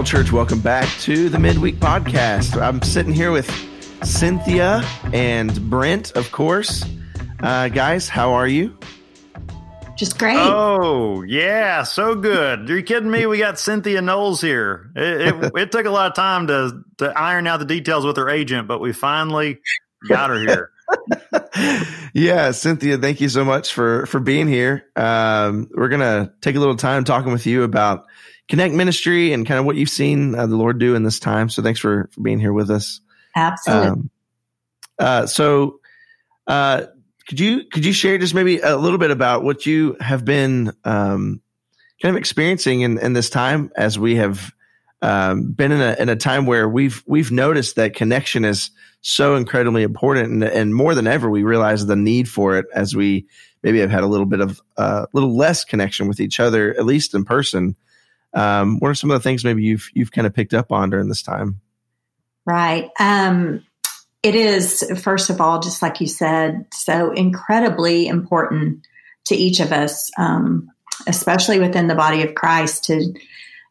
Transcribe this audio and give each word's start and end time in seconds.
Bible 0.00 0.08
Church, 0.08 0.32
welcome 0.32 0.60
back 0.60 0.88
to 1.00 1.28
the 1.28 1.38
Midweek 1.38 1.76
Podcast. 1.76 2.58
I'm 2.58 2.80
sitting 2.80 3.12
here 3.12 3.30
with 3.30 3.50
Cynthia 4.02 4.82
and 5.12 5.68
Brent, 5.68 6.12
of 6.12 6.32
course. 6.32 6.86
Uh, 7.40 7.68
guys, 7.68 8.08
how 8.08 8.32
are 8.32 8.48
you? 8.48 8.78
Just 9.98 10.18
great. 10.18 10.38
Oh, 10.38 11.20
yeah, 11.20 11.82
so 11.82 12.14
good. 12.14 12.70
Are 12.70 12.76
you 12.78 12.82
kidding 12.82 13.10
me? 13.10 13.26
We 13.26 13.36
got 13.36 13.58
Cynthia 13.58 14.00
Knowles 14.00 14.40
here. 14.40 14.90
It, 14.96 15.34
it, 15.34 15.52
it 15.54 15.70
took 15.70 15.84
a 15.84 15.90
lot 15.90 16.06
of 16.06 16.14
time 16.14 16.46
to, 16.46 16.82
to 16.96 17.10
iron 17.10 17.46
out 17.46 17.58
the 17.58 17.66
details 17.66 18.06
with 18.06 18.16
her 18.16 18.30
agent, 18.30 18.68
but 18.68 18.80
we 18.80 18.94
finally 18.94 19.58
got 20.08 20.30
her 20.30 20.40
here. 20.40 20.70
yeah, 22.14 22.52
Cynthia, 22.52 22.96
thank 22.96 23.20
you 23.20 23.28
so 23.28 23.44
much 23.44 23.74
for 23.74 24.06
for 24.06 24.18
being 24.18 24.48
here. 24.48 24.86
Um, 24.96 25.68
we're 25.74 25.90
gonna 25.90 26.32
take 26.40 26.56
a 26.56 26.58
little 26.58 26.76
time 26.76 27.04
talking 27.04 27.32
with 27.32 27.46
you 27.46 27.64
about 27.64 28.06
Connect 28.50 28.74
Ministry 28.74 29.32
and 29.32 29.46
kind 29.46 29.58
of 29.58 29.64
what 29.64 29.76
you've 29.76 29.88
seen 29.88 30.34
uh, 30.34 30.46
the 30.46 30.56
Lord 30.56 30.78
do 30.78 30.94
in 30.94 31.04
this 31.04 31.18
time. 31.18 31.48
So 31.48 31.62
thanks 31.62 31.80
for 31.80 32.10
for 32.12 32.20
being 32.20 32.40
here 32.40 32.52
with 32.52 32.70
us. 32.70 33.00
Absolutely. 33.34 33.88
Um, 33.88 34.10
uh, 34.98 35.26
so, 35.26 35.80
uh, 36.46 36.86
could 37.28 37.40
you 37.40 37.64
could 37.64 37.84
you 37.84 37.92
share 37.92 38.18
just 38.18 38.34
maybe 38.34 38.58
a 38.58 38.76
little 38.76 38.98
bit 38.98 39.12
about 39.12 39.44
what 39.44 39.64
you 39.64 39.96
have 40.00 40.24
been 40.24 40.72
um, 40.84 41.40
kind 42.02 42.14
of 42.14 42.18
experiencing 42.18 42.80
in, 42.80 42.98
in 42.98 43.12
this 43.12 43.30
time 43.30 43.70
as 43.76 43.98
we 43.98 44.16
have 44.16 44.52
um, 45.00 45.52
been 45.52 45.70
in 45.72 45.80
a 45.80 45.96
in 45.98 46.08
a 46.08 46.16
time 46.16 46.44
where 46.44 46.68
we've 46.68 47.02
we've 47.06 47.30
noticed 47.30 47.76
that 47.76 47.94
connection 47.94 48.44
is 48.44 48.70
so 49.00 49.36
incredibly 49.36 49.82
important, 49.82 50.32
and, 50.32 50.44
and 50.44 50.74
more 50.74 50.94
than 50.94 51.06
ever, 51.06 51.30
we 51.30 51.42
realize 51.42 51.86
the 51.86 51.96
need 51.96 52.28
for 52.28 52.58
it 52.58 52.66
as 52.74 52.94
we 52.94 53.26
maybe 53.62 53.78
have 53.78 53.90
had 53.90 54.02
a 54.02 54.06
little 54.06 54.26
bit 54.26 54.40
of 54.40 54.60
a 54.76 54.80
uh, 54.80 55.06
little 55.12 55.36
less 55.36 55.64
connection 55.64 56.08
with 56.08 56.20
each 56.20 56.40
other, 56.40 56.74
at 56.74 56.84
least 56.84 57.14
in 57.14 57.24
person. 57.24 57.76
Um, 58.32 58.78
what 58.78 58.88
are 58.88 58.94
some 58.94 59.10
of 59.10 59.20
the 59.20 59.22
things 59.22 59.44
maybe 59.44 59.62
you've 59.62 59.88
you've 59.94 60.12
kind 60.12 60.26
of 60.26 60.34
picked 60.34 60.54
up 60.54 60.72
on 60.72 60.90
during 60.90 61.08
this 61.08 61.22
time? 61.22 61.60
Right. 62.46 62.88
Um, 62.98 63.64
it 64.22 64.34
is 64.34 64.84
first 65.02 65.30
of 65.30 65.40
all, 65.40 65.60
just 65.60 65.82
like 65.82 66.00
you 66.00 66.06
said, 66.06 66.66
so 66.72 67.12
incredibly 67.12 68.06
important 68.06 68.86
to 69.26 69.34
each 69.34 69.60
of 69.60 69.72
us, 69.72 70.10
um, 70.18 70.70
especially 71.06 71.58
within 71.58 71.86
the 71.86 71.94
body 71.94 72.22
of 72.22 72.34
Christ, 72.34 72.84
to 72.84 73.14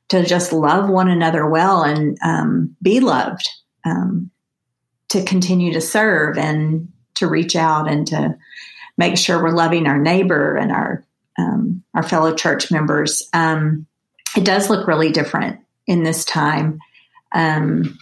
to 0.10 0.26
just 0.26 0.52
love 0.52 0.90
one 0.90 1.10
another 1.10 1.48
well 1.48 1.84
and 1.84 2.18
um, 2.24 2.76
be 2.82 3.00
loved, 3.00 3.48
um, 3.86 4.32
to 5.10 5.24
continue 5.24 5.74
to 5.74 5.82
serve 5.82 6.38
and 6.38 6.92
to 7.16 7.28
reach 7.28 7.56
out 7.56 7.90
and 7.90 8.08
to 8.08 8.36
make 8.98 9.18
sure 9.18 9.42
we're 9.42 9.52
loving 9.52 9.86
our 9.88 10.00
neighbor 10.00 10.56
and 10.56 10.72
our 10.72 11.06
um, 11.38 11.84
our 11.94 12.04
fellow 12.04 12.34
church 12.34 12.72
members. 12.72 13.30
Um, 13.34 13.86
it 14.36 14.46
does 14.46 14.70
look 14.70 14.88
really 14.88 15.12
different 15.12 15.60
in 15.88 16.04
this 16.04 16.26
time. 16.26 16.80
Um, 17.32 17.98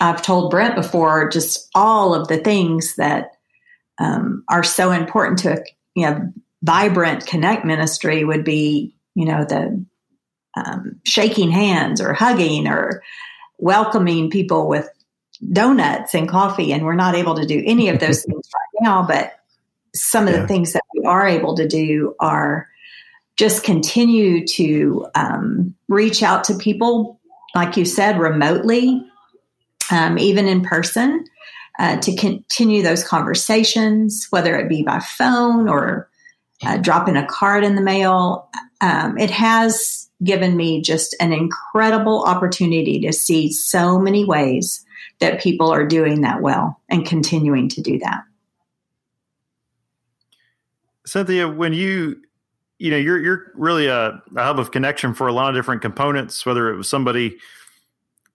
I've 0.00 0.22
told 0.22 0.50
Brent 0.50 0.76
before 0.76 1.28
just 1.28 1.68
all 1.74 2.14
of 2.14 2.28
the 2.28 2.38
things 2.38 2.96
that 2.96 3.32
um, 3.98 4.44
are 4.48 4.62
so 4.62 4.92
important 4.92 5.40
to 5.40 5.54
a 5.54 5.64
you 5.94 6.06
know 6.06 6.32
vibrant 6.62 7.26
connect 7.26 7.64
ministry 7.64 8.24
would 8.24 8.44
be 8.44 8.94
you 9.14 9.24
know 9.24 9.44
the 9.44 9.84
um, 10.56 11.00
shaking 11.04 11.50
hands 11.50 12.00
or 12.00 12.12
hugging 12.12 12.66
or 12.68 13.02
welcoming 13.58 14.30
people 14.30 14.68
with 14.68 14.88
donuts 15.52 16.14
and 16.14 16.28
coffee 16.28 16.72
and 16.72 16.84
we're 16.84 16.94
not 16.94 17.14
able 17.14 17.34
to 17.36 17.46
do 17.46 17.62
any 17.64 17.88
of 17.88 18.00
those 18.00 18.22
things 18.26 18.48
right 18.54 18.82
now 18.82 19.02
but 19.02 19.40
some 19.94 20.26
of 20.28 20.34
yeah. 20.34 20.40
the 20.40 20.48
things 20.48 20.72
that 20.72 20.82
we 20.94 21.04
are 21.04 21.26
able 21.26 21.56
to 21.56 21.66
do 21.66 22.14
are 22.20 22.68
just 23.38 23.62
continue 23.62 24.44
to 24.44 25.06
um, 25.14 25.74
reach 25.86 26.22
out 26.24 26.44
to 26.44 26.54
people, 26.54 27.20
like 27.54 27.76
you 27.76 27.84
said, 27.84 28.18
remotely, 28.18 29.00
um, 29.92 30.18
even 30.18 30.48
in 30.48 30.62
person, 30.62 31.24
uh, 31.78 31.96
to 32.00 32.16
continue 32.16 32.82
those 32.82 33.04
conversations, 33.04 34.26
whether 34.30 34.56
it 34.56 34.68
be 34.68 34.82
by 34.82 34.98
phone 34.98 35.68
or 35.68 36.10
uh, 36.66 36.76
dropping 36.78 37.16
a 37.16 37.26
card 37.26 37.62
in 37.62 37.76
the 37.76 37.80
mail. 37.80 38.50
Um, 38.80 39.16
it 39.16 39.30
has 39.30 40.08
given 40.22 40.56
me 40.56 40.82
just 40.82 41.14
an 41.20 41.32
incredible 41.32 42.24
opportunity 42.24 43.00
to 43.02 43.12
see 43.12 43.52
so 43.52 44.00
many 44.00 44.24
ways 44.24 44.84
that 45.20 45.40
people 45.40 45.70
are 45.72 45.86
doing 45.86 46.22
that 46.22 46.42
well 46.42 46.80
and 46.88 47.06
continuing 47.06 47.68
to 47.68 47.80
do 47.80 48.00
that. 48.00 48.24
Cynthia, 51.06 51.48
when 51.48 51.72
you 51.72 52.20
you 52.78 52.90
know 52.90 52.96
you're 52.96 53.18
you're 53.18 53.52
really 53.54 53.86
a, 53.86 54.22
a, 54.36 54.42
hub 54.42 54.58
of 54.58 54.70
connection 54.70 55.14
for 55.14 55.26
a 55.26 55.32
lot 55.32 55.48
of 55.50 55.54
different 55.54 55.82
components 55.82 56.46
whether 56.46 56.70
it 56.70 56.76
was 56.76 56.88
somebody 56.88 57.36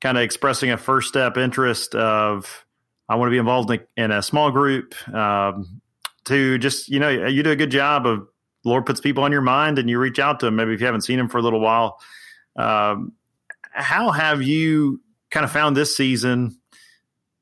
kind 0.02 0.18
of 0.18 0.24
expressing 0.24 0.70
a 0.70 0.78
first 0.78 1.08
step 1.08 1.38
interest 1.38 1.96
of 1.96 2.66
i 3.10 3.16
want 3.16 3.28
to 3.28 3.32
be 3.32 3.38
involved 3.38 3.72
in, 3.72 3.80
in 3.96 4.12
a 4.12 4.22
small 4.22 4.52
group 4.52 4.96
um, 5.14 5.82
to 6.26 6.58
just 6.58 6.90
you 6.90 7.00
know 7.00 7.10
you 7.10 7.44
do 7.44 7.52
a 7.52 7.56
good 7.56 7.72
job 7.72 8.06
of 8.06 8.28
lord 8.66 8.86
puts 8.86 9.00
people 9.00 9.24
on 9.24 9.32
your 9.32 9.42
mind 9.42 9.80
and 9.80 9.90
you 9.90 10.00
reach 10.00 10.20
out 10.20 10.40
to 10.40 10.46
them 10.46 10.56
maybe 10.56 10.74
if 10.74 10.80
you 10.80 10.86
haven't 10.86 11.02
seen 11.02 11.18
them 11.18 11.30
for 11.30 11.38
a 11.38 11.42
little 11.42 11.60
while. 11.60 12.00
Um, 12.56 13.14
how 13.72 14.12
have 14.12 14.42
you 14.42 15.02
kind 15.32 15.44
of 15.44 15.52
found 15.52 15.76
this 15.76 15.96
season 15.96 16.58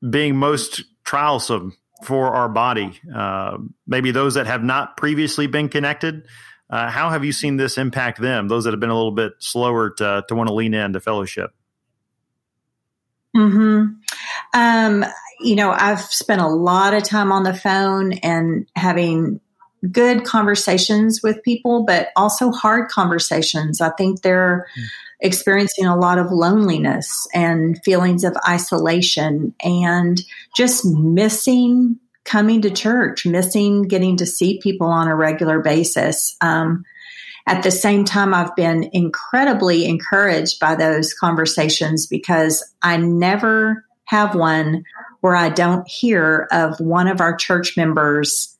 being 0.08 0.36
most 0.36 0.82
trialsome 1.04 1.72
for 2.04 2.28
our 2.28 2.48
body? 2.48 2.98
Uh, 3.14 3.58
maybe 3.86 4.10
those 4.10 4.34
that 4.34 4.46
have 4.46 4.62
not 4.62 4.96
previously 4.96 5.46
been 5.46 5.68
connected 5.68 6.26
uh, 6.72 6.90
how 6.90 7.10
have 7.10 7.22
you 7.22 7.32
seen 7.32 7.58
this 7.58 7.76
impact 7.76 8.18
them, 8.18 8.48
those 8.48 8.64
that 8.64 8.72
have 8.72 8.80
been 8.80 8.88
a 8.88 8.96
little 8.96 9.12
bit 9.12 9.34
slower 9.40 9.90
to, 9.90 10.24
to 10.26 10.34
want 10.34 10.48
to 10.48 10.54
lean 10.54 10.72
into 10.72 11.00
fellowship? 11.00 11.54
Hmm. 13.36 13.84
Um, 14.54 15.04
you 15.40 15.54
know, 15.54 15.70
I've 15.70 16.00
spent 16.00 16.40
a 16.40 16.48
lot 16.48 16.94
of 16.94 17.04
time 17.04 17.30
on 17.30 17.42
the 17.42 17.52
phone 17.52 18.14
and 18.14 18.66
having 18.74 19.38
good 19.90 20.24
conversations 20.24 21.22
with 21.22 21.42
people, 21.42 21.84
but 21.84 22.08
also 22.16 22.50
hard 22.50 22.88
conversations. 22.88 23.82
I 23.82 23.90
think 23.90 24.22
they're 24.22 24.66
mm. 24.78 24.84
experiencing 25.20 25.86
a 25.86 25.96
lot 25.96 26.18
of 26.18 26.30
loneliness 26.30 27.26
and 27.34 27.82
feelings 27.84 28.24
of 28.24 28.36
isolation 28.48 29.54
and 29.62 30.22
just 30.56 30.86
missing 30.86 31.98
coming 32.24 32.62
to 32.62 32.70
church, 32.70 33.26
missing 33.26 33.82
getting 33.82 34.16
to 34.18 34.26
see 34.26 34.60
people 34.60 34.86
on 34.86 35.08
a 35.08 35.16
regular 35.16 35.60
basis. 35.60 36.36
Um, 36.40 36.84
at 37.46 37.62
the 37.62 37.70
same 37.70 38.04
time, 38.04 38.34
I've 38.34 38.54
been 38.54 38.88
incredibly 38.92 39.86
encouraged 39.86 40.60
by 40.60 40.76
those 40.76 41.12
conversations 41.12 42.06
because 42.06 42.62
I 42.82 42.96
never 42.96 43.84
have 44.04 44.34
one 44.34 44.84
where 45.20 45.34
I 45.34 45.48
don't 45.48 45.88
hear 45.88 46.46
of 46.52 46.78
one 46.78 47.08
of 47.08 47.20
our 47.20 47.34
church 47.34 47.76
members 47.76 48.56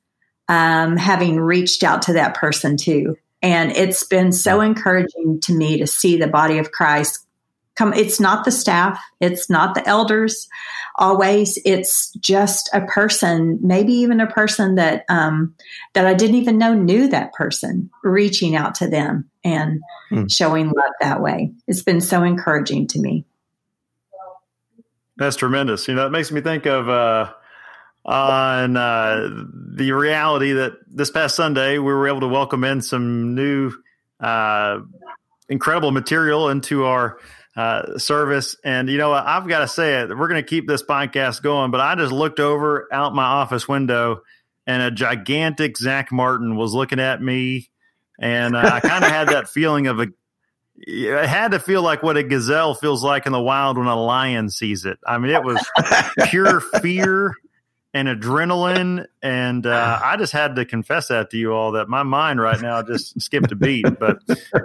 um, 0.48 0.96
having 0.96 1.38
reached 1.38 1.84
out 1.84 2.02
to 2.02 2.14
that 2.14 2.34
person 2.34 2.76
too. 2.76 3.16
And 3.42 3.72
it's 3.72 4.04
been 4.04 4.32
so 4.32 4.60
encouraging 4.60 5.40
to 5.42 5.54
me 5.54 5.78
to 5.78 5.86
see 5.86 6.16
the 6.16 6.28
body 6.28 6.58
of 6.58 6.72
Christ 6.72 7.26
come. 7.74 7.92
It's 7.92 8.20
not 8.20 8.44
the 8.44 8.52
staff, 8.52 9.00
it's 9.20 9.50
not 9.50 9.74
the 9.74 9.86
elders, 9.86 10.48
always 10.96 11.58
it's 11.64 12.10
just 12.14 12.68
a 12.72 12.82
person 12.82 13.58
maybe 13.62 13.92
even 13.92 14.20
a 14.20 14.26
person 14.26 14.74
that 14.74 15.04
um, 15.08 15.54
that 15.94 16.06
i 16.06 16.14
didn't 16.14 16.36
even 16.36 16.58
know 16.58 16.74
knew 16.74 17.08
that 17.08 17.32
person 17.32 17.90
reaching 18.02 18.54
out 18.54 18.74
to 18.74 18.88
them 18.88 19.28
and 19.44 19.80
hmm. 20.08 20.26
showing 20.26 20.66
love 20.66 20.92
that 21.00 21.20
way. 21.20 21.52
It's 21.66 21.82
been 21.82 22.00
so 22.00 22.22
encouraging 22.22 22.86
to 22.88 23.00
me. 23.00 23.24
That's 25.16 25.36
tremendous. 25.36 25.88
You 25.88 25.94
know 25.94 26.06
it 26.06 26.10
makes 26.10 26.30
me 26.30 26.40
think 26.40 26.66
of 26.66 26.88
uh, 26.88 27.32
on 28.04 28.76
uh, 28.76 29.28
the 29.76 29.92
reality 29.92 30.52
that 30.52 30.72
this 30.88 31.10
past 31.10 31.36
sunday 31.36 31.78
we 31.78 31.92
were 31.92 32.08
able 32.08 32.20
to 32.20 32.28
welcome 32.28 32.64
in 32.64 32.82
some 32.82 33.34
new 33.34 33.72
uh, 34.18 34.80
incredible 35.48 35.92
material 35.92 36.48
into 36.48 36.84
our 36.84 37.18
uh, 37.56 37.98
service. 37.98 38.56
And 38.64 38.88
you 38.88 38.98
know, 38.98 39.12
I've 39.12 39.48
got 39.48 39.60
to 39.60 39.68
say 39.68 40.00
it. 40.00 40.08
We're 40.08 40.28
going 40.28 40.42
to 40.42 40.48
keep 40.48 40.66
this 40.66 40.82
podcast 40.82 41.42
going, 41.42 41.70
but 41.70 41.80
I 41.80 41.94
just 41.94 42.12
looked 42.12 42.40
over 42.40 42.88
out 42.92 43.14
my 43.14 43.24
office 43.24 43.68
window, 43.68 44.22
and 44.66 44.82
a 44.82 44.90
gigantic 44.90 45.76
Zach 45.76 46.12
Martin 46.12 46.56
was 46.56 46.74
looking 46.74 47.00
at 47.00 47.20
me, 47.20 47.70
and 48.18 48.56
uh, 48.56 48.70
I 48.74 48.80
kind 48.80 49.04
of 49.04 49.10
had 49.10 49.28
that 49.28 49.48
feeling 49.50 49.86
of 49.86 50.00
a. 50.00 50.08
It 50.84 51.28
had 51.28 51.52
to 51.52 51.60
feel 51.60 51.82
like 51.82 52.02
what 52.02 52.16
a 52.16 52.22
gazelle 52.22 52.74
feels 52.74 53.04
like 53.04 53.26
in 53.26 53.32
the 53.32 53.40
wild 53.40 53.76
when 53.76 53.86
a 53.86 54.02
lion 54.02 54.48
sees 54.48 54.86
it. 54.86 54.98
I 55.06 55.18
mean, 55.18 55.30
it 55.30 55.44
was 55.44 55.64
pure 56.30 56.60
fear 56.60 57.36
and 57.94 58.08
adrenaline. 58.08 59.06
And 59.22 59.66
uh, 59.66 60.00
I 60.02 60.16
just 60.16 60.32
had 60.32 60.56
to 60.56 60.64
confess 60.64 61.08
that 61.08 61.30
to 61.30 61.36
you 61.36 61.52
all 61.52 61.72
that 61.72 61.88
my 61.88 62.02
mind 62.02 62.40
right 62.40 62.60
now 62.60 62.82
just 62.82 63.20
skipped 63.20 63.52
a 63.52 63.54
beat. 63.54 63.84
But 63.98 64.18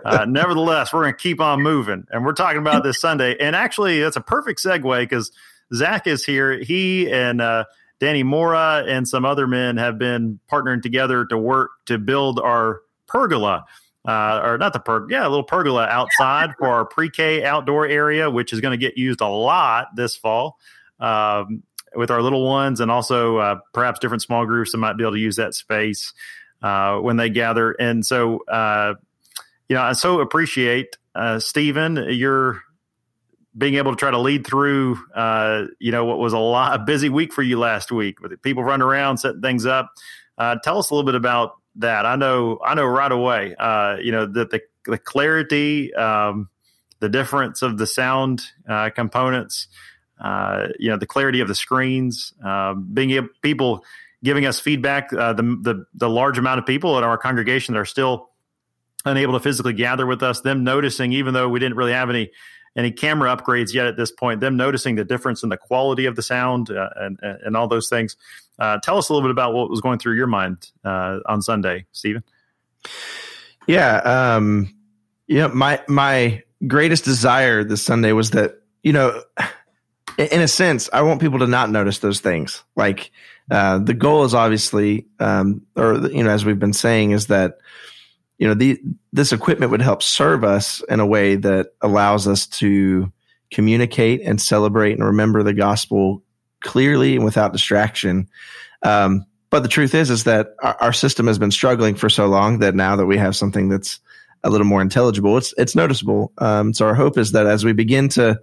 uh, 0.06 0.26
nevertheless, 0.26 0.94
we're 0.94 1.04
going 1.04 1.14
to 1.14 1.20
keep 1.20 1.42
on 1.42 1.62
moving. 1.62 2.06
And 2.10 2.26
we're 2.26 2.34
talking 2.34 2.60
about 2.60 2.84
this 2.84 3.02
Sunday. 3.02 3.36
And 3.40 3.56
actually, 3.56 4.00
that's 4.00 4.16
a 4.16 4.22
perfect 4.22 4.64
segue 4.64 5.02
because 5.02 5.32
Zach 5.74 6.08
is 6.08 6.24
here. 6.24 6.58
He 6.58 7.12
and 7.12 7.42
uh, 7.42 7.66
Danny 8.00 8.24
Mora 8.24 8.86
and 8.88 9.06
some 9.08 9.26
other 9.26 9.46
men 9.46 9.76
have 9.76 9.98
been 9.98 10.40
partnering 10.50 10.82
together 10.82 11.26
to 11.26 11.38
work 11.38 11.72
to 11.88 11.98
build 11.98 12.40
our 12.40 12.80
pergola. 13.08 13.66
uh, 14.08 14.40
or 14.42 14.58
not 14.58 14.72
the 14.72 14.80
per, 14.80 15.06
yeah, 15.12 15.28
a 15.28 15.30
little 15.30 15.44
pergola 15.44 15.86
outside 15.86 16.52
for 16.58 16.68
our 16.68 16.86
pre-K 16.86 17.44
outdoor 17.44 17.86
area, 17.86 18.32
which 18.32 18.54
is 18.54 18.62
going 18.62 18.72
to 18.72 18.78
get 18.78 18.98
used 18.98 19.20
a 19.20 19.28
lot 19.28 19.88
this 19.96 20.16
fall 20.16 20.58
um, 21.00 21.62
with 21.98 22.12
our 22.12 22.22
little 22.22 22.46
ones, 22.46 22.80
and 22.80 22.90
also 22.90 23.38
uh, 23.38 23.60
perhaps 23.74 24.00
different 24.00 24.22
small 24.22 24.46
groups 24.46 24.72
that 24.72 24.78
might 24.78 24.98
be 24.98 25.04
able 25.04 25.14
to 25.14 25.20
use 25.20 25.36
that 25.38 25.54
space 25.54 26.14
uh, 26.62 26.98
when 26.98 27.18
they 27.18 27.30
gather. 27.30 27.72
And 27.72 28.06
so, 28.06 28.40
uh, 28.46 28.94
you 29.68 29.76
know, 29.76 29.82
I 29.82 29.94
so 29.94 30.20
appreciate 30.20 30.98
uh, 31.16 31.40
Stephen 31.40 31.98
your 32.10 32.62
being 33.58 33.76
able 33.76 33.92
to 33.92 33.98
try 33.98 34.12
to 34.12 34.20
lead 34.20 34.46
through, 34.46 35.00
uh, 35.16 35.64
you 35.80 35.92
know, 35.92 36.06
what 36.06 36.20
was 36.20 36.34
a 36.34 36.38
lot 36.38 36.80
a 36.80 36.84
busy 36.84 37.10
week 37.10 37.34
for 37.34 37.42
you 37.42 37.58
last 37.58 37.92
week 37.92 38.22
with 38.22 38.40
people 38.44 38.64
running 38.64 38.86
around 38.86 39.18
setting 39.18 39.42
things 39.42 39.66
up. 39.66 39.92
tell 40.38 40.78
us 40.78 40.92
a 40.92 40.94
little 40.94 41.06
bit 41.06 41.16
about 41.16 41.56
that. 41.78 42.06
I 42.06 42.16
know, 42.16 42.60
I 42.64 42.76
know 42.76 42.86
right 42.86 43.12
away. 43.12 43.56
Uh, 43.56 43.98
you 44.00 44.12
know 44.12 44.26
that 44.26 44.52
the 44.52 44.62
the 44.88 44.98
clarity, 44.98 45.94
um, 45.94 46.50
the 47.00 47.10
difference 47.10 47.62
of 47.62 47.78
the 47.78 47.86
sound 47.86 48.44
uh, 48.68 48.90
components, 48.90 49.68
uh, 50.20 50.68
you 50.80 50.90
know, 50.90 50.98
the 50.98 51.06
clarity 51.06 51.40
of 51.42 51.48
the 51.48 51.56
screens, 51.56 52.34
um, 52.44 52.90
being 52.94 53.12
able 53.12 53.30
people 53.42 53.84
giving 54.24 54.46
us 54.46 54.60
feedback. 54.60 55.14
Uh, 55.14 55.34
the, 55.34 55.44
the 55.44 55.86
the 55.94 56.10
large 56.10 56.38
amount 56.38 56.60
of 56.60 56.66
people 56.66 56.98
in 56.98 57.04
our 57.04 57.18
congregation 57.18 57.74
that 57.74 57.80
are 57.80 57.86
still 57.86 58.30
unable 59.06 59.34
to 59.34 59.40
physically 59.40 59.74
gather 59.74 60.06
with 60.06 60.24
us, 60.24 60.42
them 60.42 60.64
noticing, 60.64 61.14
even 61.14 61.34
though 61.34 61.48
we 61.48 61.60
didn't 61.60 61.78
really 61.78 61.94
have 61.94 62.10
any 62.10 62.32
any 62.76 62.92
camera 62.92 63.36
upgrades 63.36 63.74
yet 63.74 63.88
at 63.88 63.98
this 63.98 64.12
point, 64.12 64.40
them 64.40 64.56
noticing 64.56 64.96
the 64.96 65.04
difference 65.04 65.42
in 65.42 65.50
the 65.50 65.58
quality 65.58 66.06
of 66.06 66.16
the 66.16 66.22
sound 66.22 66.70
uh, 66.70 66.90
and, 66.96 67.18
and 67.22 67.58
all 67.58 67.68
those 67.68 67.90
things. 67.90 68.16
Uh, 68.60 68.78
tell 68.84 68.98
us 68.98 69.10
a 69.10 69.14
little 69.14 69.28
bit 69.28 69.32
about 69.32 69.54
what 69.54 69.70
was 69.70 69.82
going 69.82 69.98
through 69.98 70.16
your 70.16 70.28
mind 70.28 70.72
uh, 70.86 71.20
on 71.26 71.42
Sunday, 71.42 71.86
Stephen. 71.92 72.24
Yeah, 73.68 73.98
um, 73.98 74.74
know, 75.40 75.50
my 75.50 75.82
my 75.88 76.44
greatest 76.66 77.04
desire 77.04 77.64
this 77.64 77.84
Sunday 77.84 78.12
was 78.14 78.32
that 78.32 78.62
you 78.84 78.94
know, 78.94 79.22
in 80.18 80.42
a 80.42 80.48
sense, 80.48 80.90
I 80.92 81.02
want 81.02 81.22
people 81.22 81.40
to 81.40 81.48
not 81.48 81.70
notice 81.70 82.00
those 82.00 82.20
things. 82.20 82.64
Like 82.76 83.12
uh, 83.52 83.80
the 83.80 83.94
goal 83.94 84.24
is 84.24 84.34
obviously, 84.34 85.06
um, 85.20 85.62
or 85.76 85.96
you 86.10 86.24
know, 86.24 86.32
as 86.32 86.46
we've 86.46 86.60
been 86.60 86.74
saying, 86.74 87.12
is 87.12 87.28
that 87.28 87.58
you 88.38 88.48
know 88.48 88.54
the 88.54 88.80
this 89.14 89.32
equipment 89.32 89.72
would 89.72 89.82
help 89.82 90.04
serve 90.04 90.44
us 90.44 90.82
in 90.90 91.00
a 91.00 91.06
way 91.06 91.36
that 91.36 91.68
allows 91.82 92.28
us 92.28 92.48
to 92.48 93.12
communicate 93.52 94.22
and 94.22 94.42
celebrate 94.42 94.94
and 94.94 95.06
remember 95.06 95.44
the 95.44 95.54
gospel 95.54 96.24
clearly 96.62 97.16
and 97.16 97.24
without 97.24 97.54
distraction. 97.54 98.28
Um, 98.84 99.26
but 99.50 99.64
the 99.64 99.70
truth 99.70 99.96
is, 99.96 100.10
is 100.10 100.26
that 100.26 100.56
our, 100.62 100.76
our, 100.82 100.94
system 100.94 101.28
has 101.28 101.40
been 101.40 101.52
struggling 101.52 101.96
for 101.96 102.10
so 102.10 102.28
long 102.28 102.60
that 102.60 102.76
now 102.76 102.96
that 102.96 103.06
we 103.06 103.18
have 103.18 103.36
something 103.36 103.70
that's 103.70 104.00
a 104.44 104.50
little 104.50 104.68
more 104.68 104.82
intelligible, 104.82 105.38
it's 105.38 105.54
it's 105.58 105.76
noticeable. 105.76 106.34
Um, 106.40 106.74
so 106.74 106.86
our 106.86 106.94
hope 106.94 107.18
is 107.18 107.32
that 107.32 107.48
as 107.48 107.64
we 107.64 107.74
begin 107.74 108.10
to, 108.10 108.40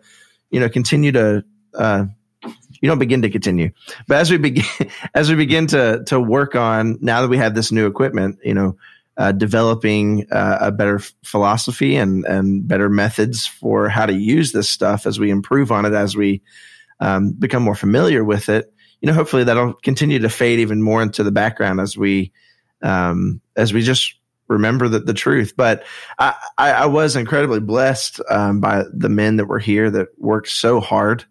you 0.51 0.61
know, 0.61 0.69
continue 0.69 1.13
to, 1.13 1.45
uh, 1.75 2.07
you 2.81 2.89
don't 2.89 2.99
begin 2.99 3.23
to 3.23 3.31
continue, 3.31 3.71
but 4.07 4.19
as 4.19 4.31
we 4.31 4.37
begin 4.37 4.65
as 5.15 5.31
we 5.31 5.37
begin 5.37 5.67
to 5.69 6.05
to 6.05 6.21
work 6.21 6.55
on 6.55 6.99
now 7.01 7.23
that 7.23 7.29
we 7.29 7.39
have 7.39 7.55
this 7.55 7.73
new 7.73 7.87
equipment, 7.87 8.39
you 8.45 8.55
know, 8.55 8.77
uh, 9.17 9.33
developing 9.33 10.27
uh, 10.31 10.59
a 10.61 10.73
better 10.73 11.01
philosophy 11.25 11.97
and 11.97 12.25
and 12.25 12.67
better 12.67 12.89
methods 12.89 13.47
for 13.47 13.89
how 13.89 14.07
to 14.07 14.15
use 14.15 14.53
this 14.53 14.69
stuff 14.69 15.07
as 15.07 15.19
we 15.19 15.31
improve 15.31 15.73
on 15.73 15.85
it 15.85 15.93
as 15.93 16.17
we 16.17 16.43
um, 17.01 17.33
become 17.33 17.63
more 17.63 17.75
familiar 17.75 18.25
with 18.25 18.49
it 18.49 18.73
you 19.01 19.09
know 19.09 19.13
hopefully 19.13 19.45
that'll 19.45 19.75
continue 19.75 20.19
to 20.21 20.31
fade 20.31 20.61
even 20.61 20.81
more 20.81 21.03
into 21.03 21.23
the 21.23 21.33
background 21.33 21.81
as 21.81 21.97
we 21.97 22.33
um, 22.83 23.41
as 23.57 23.73
we 23.73 23.83
just 23.83 24.15
remember 24.49 24.89
the, 24.89 25.01
the 25.01 25.15
truth. 25.15 25.55
But 25.57 25.85
I, 26.19 26.35
I, 26.59 26.73
I 26.73 26.87
was 26.87 27.17
incredibly 27.17 27.61
blessed 27.61 28.21
um, 28.31 28.61
by 28.61 28.85
the 28.93 29.09
men 29.09 29.37
that 29.37 29.47
were 29.47 29.59
here 29.59 29.91
that 29.91 30.09
worked 30.19 30.49
so 30.49 30.81
hard 30.81 31.25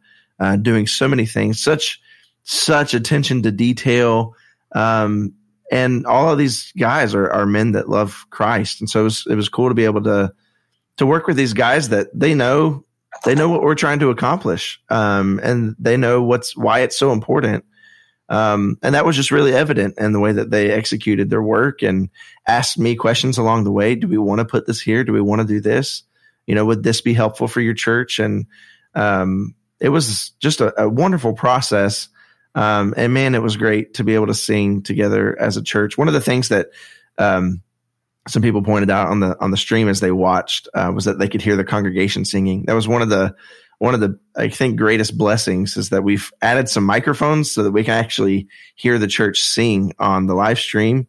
uh, 0.43 0.55
doing 0.57 0.85
so 0.85 1.07
many 1.07 1.25
things 1.25 1.61
such 1.61 1.99
such 2.43 2.93
attention 2.93 3.41
to 3.41 3.51
detail 3.51 4.35
um, 4.73 5.33
and 5.71 6.05
all 6.05 6.31
of 6.31 6.37
these 6.37 6.71
guys 6.73 7.15
are, 7.15 7.29
are 7.31 7.45
men 7.45 7.71
that 7.71 7.89
love 7.89 8.27
Christ, 8.29 8.79
and 8.79 8.89
so 8.89 9.01
it 9.01 9.03
was, 9.03 9.27
it 9.29 9.35
was 9.35 9.49
cool 9.49 9.69
to 9.69 9.75
be 9.75 9.85
able 9.85 10.03
to 10.03 10.33
to 10.97 11.05
work 11.07 11.25
with 11.25 11.35
these 11.35 11.53
guys 11.53 11.89
that 11.89 12.07
they 12.13 12.35
know 12.35 12.85
they 13.25 13.33
know 13.33 13.49
what 13.49 13.63
we're 13.63 13.75
trying 13.75 13.99
to 13.99 14.09
accomplish, 14.09 14.79
um, 14.89 15.39
and 15.41 15.75
they 15.79 15.97
know 15.97 16.21
what's 16.21 16.55
why 16.55 16.79
it's 16.79 16.97
so 16.97 17.11
important. 17.11 17.65
Um, 18.29 18.77
and 18.81 18.95
that 18.95 19.05
was 19.05 19.15
just 19.15 19.31
really 19.31 19.53
evident 19.53 19.95
in 19.97 20.13
the 20.13 20.19
way 20.19 20.31
that 20.31 20.49
they 20.49 20.71
executed 20.71 21.29
their 21.29 21.41
work 21.41 21.81
and 21.81 22.09
asked 22.47 22.79
me 22.79 22.95
questions 22.95 23.37
along 23.37 23.63
the 23.63 23.71
way. 23.71 23.95
Do 23.95 24.07
we 24.07 24.17
want 24.17 24.39
to 24.39 24.45
put 24.45 24.65
this 24.65 24.81
here? 24.81 25.03
Do 25.03 25.13
we 25.13 25.21
want 25.21 25.41
to 25.41 25.47
do 25.47 25.59
this? 25.59 26.03
You 26.47 26.55
know, 26.55 26.65
would 26.65 26.83
this 26.83 27.01
be 27.01 27.13
helpful 27.13 27.47
for 27.47 27.61
your 27.61 27.73
church? 27.73 28.19
And 28.19 28.45
um, 28.95 29.53
it 29.83 29.89
was 29.89 30.31
just 30.39 30.61
a, 30.61 30.81
a 30.81 30.89
wonderful 30.89 31.33
process 31.33 32.09
um, 32.55 32.93
and 32.97 33.13
man, 33.13 33.35
it 33.35 33.41
was 33.41 33.57
great 33.57 33.95
to 33.95 34.03
be 34.03 34.15
able 34.15 34.27
to 34.27 34.33
sing 34.33 34.83
together 34.83 35.39
as 35.39 35.57
a 35.57 35.63
church. 35.63 35.97
One 35.97 36.07
of 36.07 36.13
the 36.13 36.21
things 36.21 36.49
that 36.49 36.67
um, 37.17 37.61
some 38.27 38.41
people 38.41 38.61
pointed 38.61 38.89
out 38.89 39.09
on 39.09 39.19
the 39.19 39.35
on 39.41 39.51
the 39.51 39.57
stream 39.57 39.87
as 39.89 39.99
they 39.99 40.11
watched 40.11 40.67
uh, 40.73 40.91
was 40.93 41.05
that 41.05 41.19
they 41.19 41.27
could 41.27 41.41
hear 41.41 41.55
the 41.55 41.63
congregation 41.63 42.25
singing. 42.25 42.65
That 42.65 42.73
was 42.73 42.87
one 42.87 43.01
of 43.01 43.09
the 43.09 43.35
one 43.79 43.93
of 43.93 43.99
the 43.99 44.19
I 44.35 44.49
think 44.49 44.77
greatest 44.77 45.17
blessings 45.17 45.77
is 45.77 45.89
that 45.89 46.03
we've 46.03 46.31
added 46.41 46.69
some 46.69 46.85
microphones 46.85 47.51
so 47.51 47.63
that 47.63 47.71
we 47.71 47.83
can 47.83 47.95
actually 47.95 48.47
hear 48.75 48.99
the 48.99 49.07
church 49.07 49.41
sing 49.41 49.93
on 49.99 50.27
the 50.27 50.35
live 50.35 50.59
stream. 50.59 51.07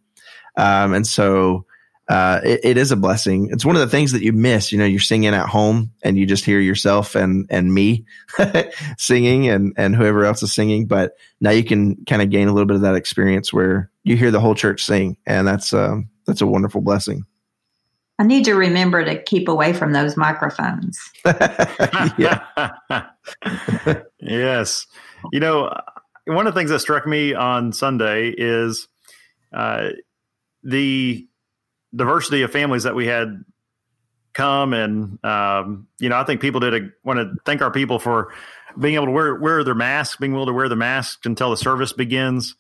Um, 0.57 0.95
and 0.95 1.07
so 1.07 1.67
uh, 2.09 2.41
it, 2.45 2.61
it 2.63 2.77
is 2.77 2.93
a 2.93 2.97
blessing. 2.97 3.49
It's 3.51 3.65
one 3.65 3.77
of 3.77 3.81
the 3.81 3.89
things 3.89 4.13
that 4.13 4.23
you 4.23 4.33
miss. 4.33 4.71
You 4.73 4.79
know, 4.79 4.85
you're 4.85 5.01
singing 5.01 5.35
at 5.35 5.49
home 5.49 5.91
and 6.03 6.19
you 6.19 6.27
just 6.27 6.45
hear 6.45 6.61
yourself 6.61 7.15
and 7.15 7.47
and 7.49 7.73
me 7.73 8.05
singing 8.99 9.49
and 9.49 9.73
and 9.77 9.97
whoever 9.97 10.25
else 10.25 10.43
is 10.43 10.53
singing. 10.53 10.87
But 10.87 11.17
now 11.41 11.51
you 11.51 11.65
can 11.65 12.05
kind 12.05 12.21
of 12.21 12.31
gain 12.31 12.49
a 12.49 12.53
little 12.53 12.67
bit 12.67 12.77
of 12.77 12.83
that 12.83 12.95
experience 12.95 13.53
where 13.53 13.91
you 14.03 14.17
hear 14.17 14.31
the 14.31 14.41
whole 14.41 14.55
church 14.55 14.85
sing, 14.85 15.17
and 15.27 15.49
that's 15.49 15.73
um, 15.73 16.11
that's 16.27 16.43
a 16.43 16.47
wonderful 16.47 16.83
blessing. 16.83 17.25
I 18.19 18.25
need 18.25 18.45
to 18.45 18.55
remember 18.55 19.05
to 19.05 19.21
keep 19.21 19.49
away 19.49 19.73
from 19.73 19.93
those 19.93 20.17
microphones. 20.17 20.99
yes, 24.21 24.87
you 25.33 25.41
know, 25.41 25.75
one 26.27 26.47
of 26.47 26.55
the 26.55 26.61
things 26.61 26.71
that 26.71 26.79
struck 26.81 27.07
me 27.07 27.35
on 27.35 27.73
Sunday 27.73 28.29
is 28.29 28.89
uh, 29.53 29.89
the 30.63 31.27
diversity 31.95 32.43
of 32.43 32.51
families 32.51 32.83
that 32.83 32.95
we 32.95 33.07
had 33.07 33.45
come 34.33 34.73
and 34.73 35.25
um, 35.25 35.87
you 36.01 36.09
know 36.09 36.17
i 36.17 36.25
think 36.25 36.41
people 36.41 36.61
did 36.61 36.91
want 37.05 37.19
to 37.19 37.35
thank 37.45 37.63
our 37.63 37.71
people 37.71 37.99
for 37.99 38.33
being 38.79 38.95
able 38.97 39.07
to 39.07 39.13
wear 39.13 39.37
wear 39.37 39.63
their 39.63 39.77
masks 39.77 40.17
being 40.17 40.33
able 40.33 40.47
to 40.47 40.53
wear 40.53 40.69
the 40.69 40.77
masks 40.77 41.25
until 41.25 41.51
the 41.51 41.57
service 41.57 41.93
begins 41.93 42.57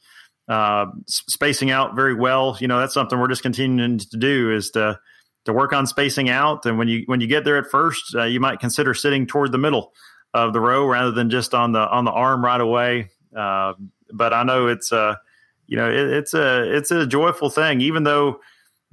uh, 0.48 0.86
spacing 1.06 1.70
out 1.70 1.96
very 1.96 2.14
well. 2.14 2.56
You 2.60 2.68
know 2.68 2.78
that's 2.78 2.94
something 2.94 3.18
we're 3.18 3.28
just 3.28 3.42
continuing 3.42 3.98
to 3.98 4.16
do 4.16 4.52
is 4.52 4.70
to 4.70 4.98
to 5.44 5.52
work 5.52 5.72
on 5.72 5.86
spacing 5.86 6.28
out. 6.28 6.66
And 6.66 6.78
when 6.78 6.88
you 6.88 7.04
when 7.06 7.20
you 7.20 7.26
get 7.26 7.44
there 7.44 7.56
at 7.56 7.66
first 7.70 8.14
uh, 8.14 8.24
you 8.24 8.40
might 8.40 8.60
consider 8.60 8.94
sitting 8.94 9.26
toward 9.26 9.52
the 9.52 9.58
middle 9.58 9.92
of 10.32 10.52
the 10.52 10.60
row 10.60 10.86
rather 10.86 11.12
than 11.12 11.30
just 11.30 11.54
on 11.54 11.72
the 11.72 11.80
on 11.80 12.04
the 12.04 12.10
arm 12.10 12.44
right 12.44 12.60
away. 12.60 13.10
Uh, 13.34 13.74
but 14.12 14.32
i 14.32 14.44
know 14.44 14.68
it's 14.68 14.92
a 14.92 15.18
you 15.66 15.76
know 15.76 15.90
it, 15.90 16.12
it's 16.12 16.34
a 16.34 16.76
it's 16.76 16.90
a 16.90 17.06
joyful 17.06 17.50
thing. 17.50 17.80
Even 17.80 18.04
though 18.04 18.40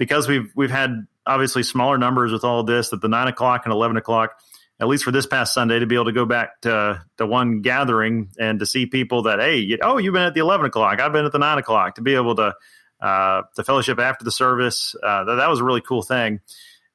because 0.02 0.28
we've 0.28 0.52
we've 0.56 0.72
had 0.72 1.06
obviously 1.28 1.62
smaller 1.62 1.96
numbers 1.96 2.32
with 2.32 2.44
all 2.44 2.62
of 2.62 2.66
this 2.66 2.92
at 2.92 3.02
the 3.02 3.08
nine 3.08 3.28
o'clock 3.28 3.62
and 3.66 3.72
eleven 3.72 3.98
o'clock. 3.98 4.36
At 4.80 4.88
least 4.88 5.04
for 5.04 5.12
this 5.12 5.28
past 5.28 5.54
Sunday, 5.54 5.78
to 5.78 5.86
be 5.86 5.94
able 5.94 6.06
to 6.06 6.12
go 6.12 6.26
back 6.26 6.60
to 6.62 7.06
the 7.18 7.28
one 7.28 7.62
gathering 7.62 8.30
and 8.40 8.60
to 8.62 8.66
see 8.66 8.88
people 8.88 9.22
that 9.24 9.40
hey, 9.40 9.58
you, 9.58 9.78
oh, 9.84 10.00
you've 10.00 10.16
been 10.16 10.24
at 10.24 10.34
the 10.34 10.40
eleven 10.40 10.66
o'clock, 10.66 11.00
I've 11.00 11.14
been 11.14 11.24
at 11.24 11.32
the 11.32 11.38
nine 11.38 11.60
o'clock. 11.60 11.96
To 11.96 12.02
be 12.02 12.16
able 12.16 12.36
to 12.38 12.56
uh, 13.00 13.44
to 13.56 13.64
fellowship 13.64 14.00
after 14.00 14.26
the 14.26 14.32
service, 14.32 14.96
uh, 15.04 15.24
that, 15.26 15.36
that 15.36 15.50
was 15.52 15.60
a 15.60 15.64
really 15.64 15.82
cool 15.82 16.02
thing 16.02 16.40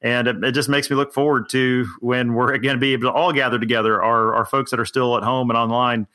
and 0.03 0.29
it, 0.29 0.45
it, 0.45 0.53
just 0.53 0.69
makes 0.69 0.91
me 0.91 0.97
look 0.97 1.15
forward 1.15 1.49
to 1.49 1.87
when 2.01 2.35
we're 2.35 2.59
going 2.59 2.77
to 2.77 2.81
be 2.81 2.93
able 2.93 3.05
to 3.05 3.13
all 3.13 3.33
gather 3.33 3.59
together 3.59 4.03
our, 4.03 4.35
our 4.35 4.45
folks 4.45 4.71
that 4.71 4.79
are 4.79 4.85
still 4.85 5.17
at 5.17 5.23
home 5.23 5.49
and 5.49 5.57
online 5.57 6.07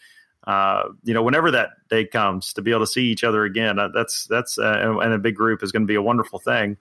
uh, 0.46 0.84
you 1.04 1.14
know 1.14 1.24
whenever 1.24 1.52
that 1.52 1.70
day 1.90 2.06
comes 2.06 2.54
to 2.54 2.62
be 2.62 2.72
able 2.72 2.82
to 2.82 2.88
see 2.88 3.06
each 3.06 3.24
other 3.24 3.44
again 3.44 3.78
uh, 3.80 3.88
that's 3.94 4.26
that's 4.26 4.58
uh, 4.58 4.98
and 5.02 5.14
a 5.14 5.18
big 5.18 5.36
group 5.36 5.62
is 5.64 5.72
going 5.72 5.84
to 5.84 5.88
be 5.88 5.96
a 5.96 6.02
wonderful 6.02 6.40
thing 6.40 6.78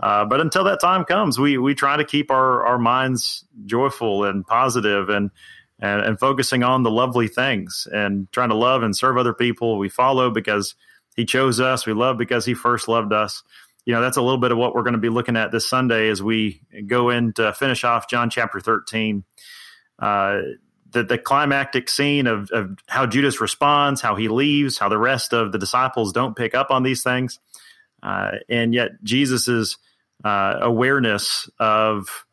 uh, 0.00 0.24
but 0.24 0.40
until 0.40 0.64
that 0.64 0.80
time 0.80 1.04
comes, 1.04 1.38
we 1.38 1.58
we 1.58 1.74
try 1.74 1.96
to 1.96 2.04
keep 2.04 2.30
our 2.30 2.64
our 2.64 2.78
minds 2.78 3.44
joyful 3.66 4.24
and 4.24 4.46
positive 4.46 5.08
and, 5.08 5.30
and 5.80 6.00
and 6.02 6.20
focusing 6.20 6.62
on 6.62 6.84
the 6.84 6.90
lovely 6.90 7.26
things 7.26 7.88
and 7.92 8.30
trying 8.30 8.50
to 8.50 8.54
love 8.54 8.82
and 8.82 8.96
serve 8.96 9.16
other 9.16 9.34
people. 9.34 9.78
We 9.78 9.88
follow 9.88 10.30
because 10.30 10.76
He 11.16 11.24
chose 11.24 11.58
us. 11.58 11.84
We 11.84 11.94
love 11.94 12.16
because 12.16 12.44
He 12.44 12.54
first 12.54 12.86
loved 12.86 13.12
us. 13.12 13.42
You 13.86 13.94
know, 13.94 14.00
that's 14.00 14.18
a 14.18 14.22
little 14.22 14.38
bit 14.38 14.52
of 14.52 14.58
what 14.58 14.74
we're 14.74 14.82
going 14.82 14.92
to 14.92 14.98
be 15.00 15.08
looking 15.08 15.36
at 15.36 15.50
this 15.50 15.68
Sunday 15.68 16.10
as 16.10 16.22
we 16.22 16.60
go 16.86 17.10
in 17.10 17.32
to 17.34 17.52
finish 17.54 17.82
off 17.82 18.08
John 18.08 18.30
chapter 18.30 18.60
thirteen. 18.60 19.24
The, 20.90 21.04
the 21.04 21.18
climactic 21.18 21.88
scene 21.88 22.26
of, 22.26 22.50
of 22.50 22.78
how 22.86 23.04
Judas 23.04 23.40
responds, 23.40 24.00
how 24.00 24.14
he 24.14 24.28
leaves, 24.28 24.78
how 24.78 24.88
the 24.88 24.98
rest 24.98 25.34
of 25.34 25.52
the 25.52 25.58
disciples 25.58 26.12
don't 26.12 26.36
pick 26.36 26.54
up 26.54 26.70
on 26.70 26.82
these 26.82 27.02
things. 27.02 27.38
Uh, 28.02 28.32
and 28.48 28.72
yet 28.72 28.92
Jesus 29.02 29.48
is 29.48 29.76
uh, 30.24 30.54
awareness 30.60 31.50
of 31.58 32.24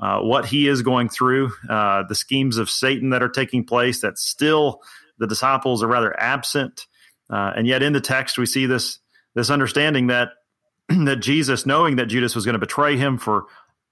uh, 0.00 0.20
what 0.20 0.46
he 0.46 0.68
is 0.68 0.82
going 0.82 1.08
through, 1.08 1.52
uh, 1.68 2.04
the 2.08 2.14
schemes 2.14 2.56
of 2.56 2.70
Satan 2.70 3.10
that 3.10 3.22
are 3.22 3.28
taking 3.28 3.64
place, 3.64 4.00
that 4.00 4.18
still 4.18 4.80
the 5.18 5.26
disciples 5.26 5.82
are 5.82 5.88
rather 5.88 6.18
absent. 6.18 6.86
Uh, 7.28 7.52
and 7.56 7.66
yet 7.66 7.82
in 7.82 7.92
the 7.92 8.00
text, 8.00 8.38
we 8.38 8.46
see 8.46 8.66
this, 8.66 9.00
this 9.34 9.50
understanding 9.50 10.06
that, 10.06 10.30
that 10.88 11.16
Jesus, 11.16 11.66
knowing 11.66 11.96
that 11.96 12.06
Judas 12.06 12.34
was 12.34 12.44
going 12.44 12.54
to 12.54 12.60
betray 12.60 12.96
him 12.96 13.18
for 13.18 13.46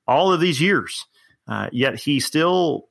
all 0.07 0.33
of 0.33 0.41
these 0.41 0.61
years, 0.61 1.05
uh, 1.49 1.69
yet 1.73 1.99
he 1.99 2.21
still 2.21 2.89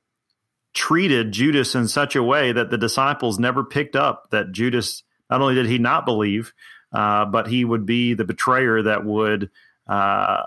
treated 0.76 1.32
Judas 1.32 1.74
in 1.74 1.88
such 1.88 2.14
a 2.14 2.22
way 2.22 2.52
that 2.52 2.70
the 2.70 2.78
disciples 2.78 3.38
never 3.38 3.64
picked 3.64 3.96
up 3.96 4.28
that 4.30 4.52
Judas, 4.52 5.02
not 5.30 5.40
only 5.40 5.54
did 5.54 5.66
he 5.66 5.78
not 5.78 6.04
believe, 6.04 6.52
uh, 6.92 7.24
but 7.24 7.48
he 7.48 7.64
would 7.64 7.86
be 7.86 8.14
the 8.14 8.26
betrayer 8.26 8.82
that 8.82 9.04
would 9.04 9.50
uh, 9.88 10.42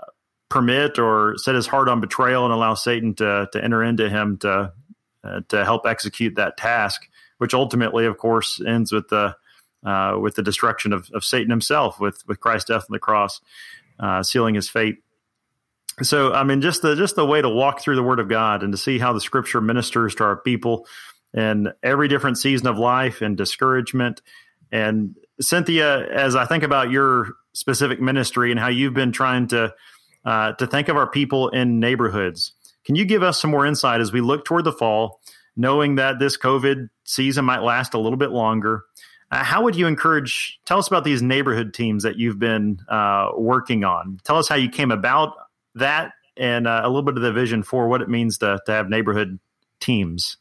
permit 0.48 1.00
or 1.00 1.36
set 1.38 1.56
his 1.56 1.68
heart 1.68 1.90
on 1.90 2.00
betrayal 2.00 2.46
and 2.46 2.54
allow 2.54 2.76
Satan 2.76 3.16
to 3.16 3.50
to 3.52 3.64
enter 3.64 3.84
into 3.84 4.10
him 4.10 4.38
to 4.38 4.72
uh, 5.24 5.42
to 5.50 5.66
help 5.66 5.86
execute 5.86 6.36
that 6.36 6.58
task, 6.58 7.10
which 7.40 7.54
ultimately, 7.54 8.06
of 8.06 8.18
course, 8.18 8.62
ends 8.66 8.92
with 8.92 9.10
the 9.10 9.36
uh, 9.84 10.18
with 10.22 10.36
the 10.36 10.44
destruction 10.44 10.94
of, 10.94 11.10
of 11.12 11.26
Satan 11.26 11.50
himself, 11.50 12.00
with 12.00 12.24
with 12.28 12.40
Christ's 12.40 12.70
death 12.70 12.84
on 12.84 12.94
the 12.94 13.00
cross, 13.00 13.42
uh, 14.00 14.22
sealing 14.22 14.56
his 14.56 14.70
fate. 14.70 14.98
So, 16.02 16.34
I 16.34 16.44
mean, 16.44 16.62
just 16.62 16.82
the 16.82 16.96
just 16.96 17.16
the 17.16 17.26
way 17.26 17.42
to 17.42 17.50
walk 17.50 17.82
through 17.82 17.96
the 17.96 18.04
Word 18.04 18.20
of 18.20 18.30
God 18.30 18.64
and 18.64 18.72
to 18.72 18.78
see 18.78 19.00
how 19.00 19.14
the 19.14 19.22
Scripture 19.22 19.62
ministers 19.62 20.16
to 20.16 20.24
our 20.24 20.38
people 20.38 20.88
in 21.34 21.72
every 21.84 22.08
different 22.08 22.38
season 22.38 22.68
of 22.68 22.78
life 22.78 23.22
and 23.22 23.38
discouragement. 23.38 24.22
And 24.72 25.16
Cynthia, 25.42 26.08
as 26.08 26.36
I 26.36 26.46
think 26.46 26.64
about 26.64 26.92
your 26.92 27.34
specific 27.54 28.00
ministry 28.00 28.52
and 28.52 28.60
how 28.60 28.68
you've 28.68 28.94
been 28.94 29.12
trying 29.12 29.48
to 29.48 29.74
uh, 30.26 30.54
to 30.54 30.68
think 30.68 30.88
of 30.90 30.98
our 30.98 31.10
people 31.10 31.50
in 31.50 31.80
neighborhoods. 31.80 32.54
Can 32.86 32.96
you 32.96 33.06
give 33.06 33.24
us 33.24 33.42
some 33.42 33.52
more 33.52 33.66
insight 33.66 34.02
as 34.02 34.12
we 34.12 34.22
look 34.22 34.46
toward 34.46 34.64
the 34.64 34.72
fall, 34.72 35.22
knowing 35.56 35.96
that 35.96 36.20
this 36.20 36.38
COVID 36.38 36.90
season 37.04 37.46
might 37.46 37.62
last 37.62 37.94
a 37.94 38.00
little 38.00 38.18
bit 38.18 38.32
longer? 38.32 38.84
Uh, 39.32 39.44
how 39.44 39.64
would 39.64 39.76
you 39.76 39.86
encourage? 39.86 40.60
Tell 40.66 40.80
us 40.80 40.88
about 40.88 41.04
these 41.04 41.22
neighborhood 41.22 41.74
teams 41.74 42.04
that 42.04 42.18
you've 42.18 42.40
been 42.40 42.80
uh, 42.90 43.30
working 43.38 43.84
on. 43.84 44.20
Tell 44.24 44.38
us 44.38 44.48
how 44.48 44.56
you 44.56 44.70
came 44.70 44.92
about 44.92 45.36
that 45.76 46.12
and 46.38 46.68
uh, 46.68 46.82
a 46.84 46.88
little 46.88 47.04
bit 47.04 47.18
of 47.18 47.22
the 47.22 47.34
vision 47.34 47.64
for 47.64 47.88
what 47.88 48.02
it 48.02 48.10
means 48.10 48.38
to, 48.40 48.60
to 48.66 48.72
have 48.72 48.90
neighborhood 48.90 49.40
teams. 49.80 50.38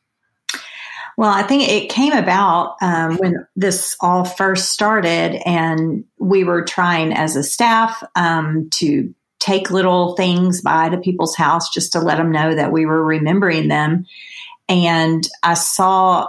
Well, 1.16 1.30
I 1.30 1.42
think 1.42 1.68
it 1.68 1.90
came 1.90 2.12
about 2.12 2.76
um, 2.80 3.16
when 3.16 3.46
this 3.56 3.96
all 4.00 4.24
first 4.24 4.72
started, 4.72 5.42
and 5.44 6.04
we 6.18 6.44
were 6.44 6.62
trying 6.62 7.12
as 7.12 7.34
a 7.34 7.42
staff 7.42 8.00
um, 8.14 8.70
to 8.74 9.12
take 9.40 9.70
little 9.70 10.14
things 10.14 10.60
by 10.62 10.88
to 10.88 10.98
people's 10.98 11.34
house 11.34 11.70
just 11.70 11.92
to 11.92 12.00
let 12.00 12.18
them 12.18 12.30
know 12.30 12.54
that 12.54 12.70
we 12.70 12.86
were 12.86 13.04
remembering 13.04 13.66
them. 13.66 14.06
And 14.68 15.26
I 15.42 15.54
saw 15.54 16.28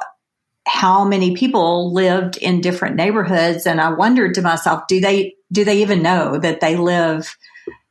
how 0.67 1.03
many 1.03 1.35
people 1.35 1.93
lived 1.93 2.37
in 2.37 2.61
different 2.61 2.95
neighborhoods 2.95 3.65
and 3.65 3.81
I 3.81 3.91
wondered 3.91 4.35
to 4.35 4.41
myself, 4.41 4.83
do 4.87 4.99
they 4.99 5.35
do 5.51 5.65
they 5.65 5.81
even 5.81 6.03
know 6.03 6.37
that 6.37 6.61
they 6.61 6.77
live, 6.77 7.35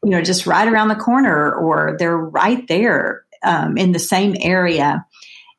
you 0.03 0.11
know, 0.11 0.23
just 0.23 0.47
right 0.47 0.69
around 0.69 0.89
the 0.89 0.97
corner 0.97 1.53
or 1.53 1.97
they're 1.99 2.17
right 2.17 2.67
there 2.69 3.25
um, 3.43 3.77
in 3.77 3.93
the 3.93 3.99
same 3.99 4.37
area? 4.41 5.05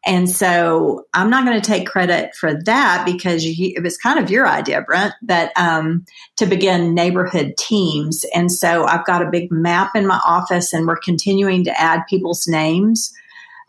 And 0.05 0.29
so 0.29 1.05
I'm 1.13 1.29
not 1.29 1.45
going 1.45 1.59
to 1.59 1.67
take 1.67 1.87
credit 1.87 2.33
for 2.33 2.53
that 2.63 3.03
because 3.05 3.43
you, 3.43 3.73
it 3.75 3.83
was 3.83 3.97
kind 3.97 4.17
of 4.17 4.31
your 4.31 4.47
idea, 4.47 4.81
Brent, 4.81 5.13
but 5.21 5.51
um, 5.59 6.05
to 6.37 6.45
begin 6.45 6.93
neighborhood 6.93 7.55
teams. 7.57 8.25
And 8.33 8.51
so 8.51 8.85
I've 8.85 9.05
got 9.05 9.21
a 9.21 9.29
big 9.29 9.51
map 9.51 9.95
in 9.95 10.07
my 10.07 10.19
office 10.25 10.71
and 10.73 10.87
we're 10.87 10.97
continuing 10.97 11.65
to 11.65 11.79
add 11.79 12.07
people's 12.09 12.47
names 12.47 13.13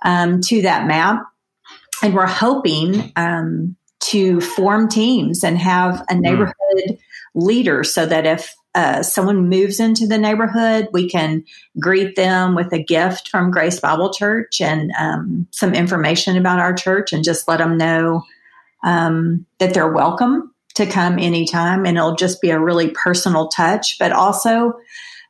um, 0.05 0.41
to 0.43 0.63
that 0.63 0.87
map. 0.87 1.25
And 2.03 2.15
we're 2.15 2.27
hoping 2.27 3.13
um, 3.17 3.77
to 4.01 4.41
form 4.41 4.89
teams 4.89 5.43
and 5.43 5.59
have 5.59 6.05
a 6.09 6.15
hmm. 6.15 6.21
neighborhood 6.21 6.55
mm. 6.89 6.99
leader 7.35 7.85
so 7.85 8.07
that 8.07 8.25
if 8.25 8.55
uh, 8.75 9.03
someone 9.03 9.49
moves 9.49 9.81
into 9.81 10.07
the 10.07 10.19
neighborhood, 10.19 10.89
we 10.93 11.09
can 11.09 11.45
greet 11.79 12.15
them 12.15 12.55
with 12.55 12.73
a 12.73 12.83
gift 12.83 13.29
from 13.29 13.51
Grace 13.51 13.81
Bible 13.81 14.13
Church 14.13 14.61
and 14.61 14.93
um, 14.99 15.49
some 15.51 15.75
information 15.75 16.37
about 16.37 16.61
our 16.61 16.73
church 16.73 17.13
and 17.13 17.25
just 17.25 17.49
let 17.49 17.59
them 17.59 17.77
know 17.77 18.25
um, 18.85 19.45
that 19.59 19.75
they're 19.75 19.93
welcome 19.93 20.55
to 20.75 20.87
come 20.87 21.19
anytime. 21.19 21.85
And 21.85 21.97
it'll 21.97 22.15
just 22.15 22.41
be 22.41 22.51
a 22.51 22.61
really 22.61 22.91
personal 22.91 23.49
touch. 23.49 23.99
But 23.99 24.13
also 24.13 24.79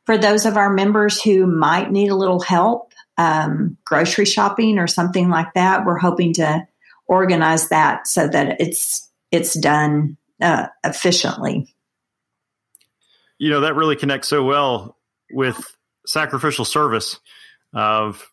for 0.05 0.17
those 0.17 0.45
of 0.45 0.55
our 0.55 0.71
members 0.71 1.21
who 1.21 1.47
might 1.47 1.91
need 1.91 2.09
a 2.11 2.15
little 2.15 2.41
help, 2.41 2.93
um, 3.17 3.77
grocery 3.85 4.25
shopping 4.25 4.77
or 4.77 4.87
something 4.87 5.29
like 5.29 5.53
that, 5.55 5.85
we're 5.85 5.97
hoping 5.97 6.33
to 6.33 6.67
organize 7.07 7.69
that 7.69 8.07
so 8.07 8.27
that 8.27 8.61
it's 8.61 9.09
it's 9.31 9.53
done 9.53 10.17
uh, 10.41 10.67
efficiently 10.83 11.73
you 13.41 13.49
know 13.49 13.61
that 13.61 13.75
really 13.75 13.95
connects 13.95 14.27
so 14.27 14.43
well 14.43 14.97
with 15.31 15.75
sacrificial 16.05 16.63
service 16.63 17.19
of 17.73 18.31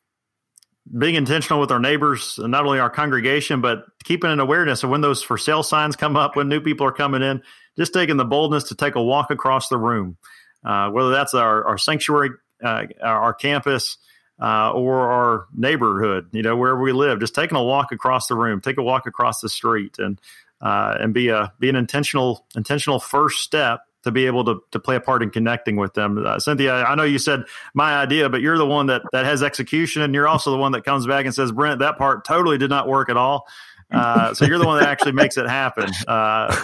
being 0.99 1.15
intentional 1.15 1.61
with 1.61 1.71
our 1.71 1.81
neighbors 1.81 2.39
and 2.39 2.51
not 2.51 2.67
only 2.67 2.79
our 2.79 2.91
congregation 2.91 3.63
but 3.63 3.85
keeping 4.05 4.31
an 4.31 4.39
awareness 4.39 4.85
of 4.85 4.91
when 4.91 5.01
those 5.01 5.23
for 5.23 5.39
sale 5.39 5.63
signs 5.63 5.97
come 5.97 6.15
up 6.15 6.37
when 6.37 6.49
new 6.49 6.61
people 6.61 6.87
are 6.87 6.93
coming 6.93 7.23
in 7.23 7.43
just 7.79 7.95
taking 7.95 8.19
the 8.19 8.25
boldness 8.25 8.65
to 8.65 8.75
take 8.75 8.97
a 8.97 9.03
walk 9.03 9.31
across 9.31 9.71
the 9.71 9.79
room 9.79 10.19
uh, 10.65 10.91
whether 10.91 11.11
that's 11.11 11.33
our, 11.33 11.65
our 11.65 11.79
sanctuary 11.79 12.31
uh, 12.63 12.85
our 13.03 13.33
campus 13.33 13.97
uh, 14.43 14.71
or 14.73 15.11
our 15.11 15.47
neighborhood 15.55 16.29
you 16.33 16.43
know 16.43 16.55
wherever 16.55 16.83
we 16.83 16.93
live 16.93 17.19
just 17.19 17.35
taking 17.35 17.57
a 17.57 17.65
walk 17.65 17.93
across 17.93 18.27
the 18.27 18.35
room 18.35 18.61
take 18.61 18.77
a 18.77 18.83
walk 18.83 19.07
across 19.07 19.41
the 19.41 19.49
street 19.49 19.99
and 19.99 20.21
uh, 20.61 20.97
and 21.01 21.15
be 21.15 21.29
a 21.29 21.51
be 21.59 21.71
an 21.71 21.77
intentional 21.77 22.47
intentional 22.55 22.99
first 22.99 23.41
step 23.41 23.88
to 24.09 24.13
be 24.13 24.27
able 24.27 24.45
to, 24.45 24.61
to 24.73 24.81
play 24.81 24.97
a 24.97 25.01
part 25.01 25.23
in 25.23 25.31
connecting 25.31 25.77
with 25.77 25.95
them. 25.95 26.25
Uh, 26.25 26.39
Cynthia, 26.39 26.75
I 26.85 26.95
know 26.95 27.05
you 27.05 27.19
said 27.19 27.45
my 27.75 27.95
idea, 27.95 28.29
but 28.29 28.41
you're 28.41 28.59
the 28.59 28.67
one 28.67 28.87
that, 28.87 29.03
that 29.13 29.25
has 29.25 29.43
execution, 29.43 30.03
and 30.03 30.15
you're 30.15 30.27
also 30.27 30.51
the 30.51 30.57
one 30.57 30.73
that 30.73 30.85
comes 30.85 31.07
back 31.07 31.27
and 31.27 31.35
says, 31.35 31.53
Brent, 31.53 31.79
that 31.81 31.99
part 31.99 32.25
totally 32.25 32.59
did 32.59 32.71
not 32.71 32.89
work 32.89 33.09
at 33.09 33.17
all. 33.17 33.47
Uh, 33.91 34.35
so 34.35 34.45
you're 34.45 34.59
the 34.59 34.67
one 34.67 34.79
that 34.79 34.89
actually 34.89 35.13
makes 35.13 35.37
it 35.37 35.49
happen. 35.49 35.91
Uh, 36.09 36.55